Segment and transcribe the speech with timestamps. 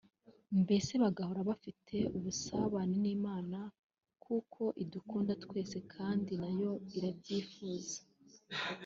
[0.63, 3.59] Mbese bagahora bafite ubusabane (Relationship) n’Imana
[4.23, 7.97] kuko idukunda twese kandi na yo irabyifuza